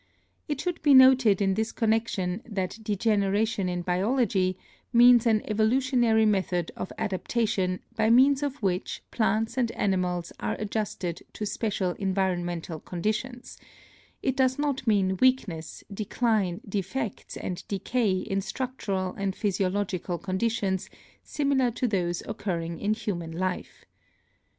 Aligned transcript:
It 0.47 0.59
should 0.59 0.81
be 0.81 0.95
noted 0.95 1.43
in 1.43 1.53
this 1.53 1.71
connection 1.71 2.41
that 2.45 2.71
278 2.71 2.81
BIOLOGY 2.81 2.83
degeneration 3.61 3.69
in 3.69 3.81
biology 3.83 4.57
means 4.91 5.27
an 5.27 5.43
evolutionary 5.47 6.25
method 6.25 6.71
of 6.75 6.91
adaptation 6.97 7.81
by 7.95 8.09
means 8.09 8.41
of 8.41 8.63
which 8.63 9.03
plants 9.11 9.59
and 9.59 9.69
animals 9.73 10.33
are 10.39 10.59
ad 10.59 10.71
justed 10.71 11.21
to 11.33 11.45
special 11.45 11.91
environmental 11.99 12.79
conditions; 12.79 13.59
it 14.23 14.35
does 14.35 14.57
not 14.57 14.87
mean 14.87 15.17
weakness, 15.17 15.83
decline, 15.93 16.61
defects 16.67 17.37
and 17.37 17.63
decay 17.67 18.09
in 18.21 18.41
structural 18.41 19.13
and 19.13 19.35
physiological 19.35 20.17
conditions 20.17 20.89
similar 21.21 21.69
to 21.69 21.87
those 21.87 22.23
occurring 22.27 22.79
in 22.79 22.95
human 22.95 23.31
life. 23.31 23.85